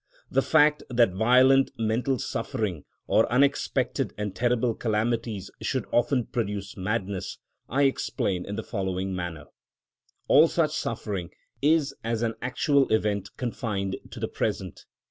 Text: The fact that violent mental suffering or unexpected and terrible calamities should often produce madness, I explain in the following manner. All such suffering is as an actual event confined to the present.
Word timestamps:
The 0.31 0.41
fact 0.41 0.81
that 0.89 1.13
violent 1.13 1.69
mental 1.77 2.17
suffering 2.17 2.85
or 3.05 3.31
unexpected 3.31 4.15
and 4.17 4.35
terrible 4.35 4.73
calamities 4.73 5.51
should 5.61 5.85
often 5.91 6.25
produce 6.25 6.75
madness, 6.75 7.37
I 7.69 7.83
explain 7.83 8.43
in 8.43 8.55
the 8.55 8.63
following 8.63 9.15
manner. 9.15 9.45
All 10.27 10.47
such 10.47 10.75
suffering 10.75 11.29
is 11.61 11.93
as 12.03 12.23
an 12.23 12.33
actual 12.41 12.91
event 12.91 13.29
confined 13.37 13.95
to 14.09 14.19
the 14.19 14.27
present. 14.27 14.85